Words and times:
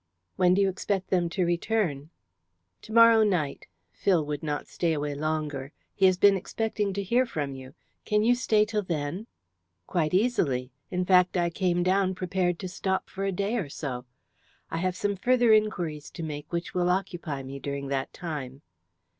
"When 0.35 0.55
do 0.55 0.63
you 0.63 0.67
expect 0.67 1.11
them 1.11 1.29
to 1.29 1.45
return?" 1.45 2.09
"To 2.81 2.91
morrow 2.91 3.23
night. 3.23 3.67
Phil 3.91 4.25
would 4.25 4.41
not 4.41 4.65
stay 4.65 4.93
away 4.93 5.13
longer. 5.13 5.73
He 5.93 6.07
has 6.07 6.17
been 6.17 6.35
expecting 6.35 6.91
to 6.93 7.03
hear 7.03 7.23
from 7.23 7.53
you. 7.53 7.75
Can 8.03 8.23
you 8.23 8.33
stay 8.33 8.65
till 8.65 8.81
then?" 8.81 9.27
"Quite 9.85 10.15
easily. 10.15 10.71
In 10.89 11.05
fact, 11.05 11.37
I 11.37 11.51
came 11.51 11.83
down 11.83 12.15
prepared 12.15 12.57
to 12.61 12.67
stop 12.67 13.11
for 13.11 13.25
a 13.25 13.31
day 13.31 13.57
or 13.57 13.69
so. 13.69 14.05
I 14.71 14.77
have 14.77 14.95
some 14.97 15.15
further 15.17 15.53
inquiries 15.53 16.09
to 16.13 16.23
make 16.23 16.51
which 16.51 16.73
will 16.73 16.89
occupy 16.89 17.43
me 17.43 17.59
during 17.59 17.89
that 17.89 18.11
time." 18.11 18.63